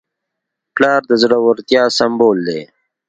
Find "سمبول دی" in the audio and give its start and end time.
1.97-2.61